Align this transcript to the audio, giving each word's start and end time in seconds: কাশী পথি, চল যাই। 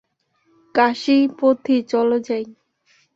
কাশী 0.75 1.17
পথি, 1.39 1.75
চল 1.91 2.09
যাই। 2.27 2.43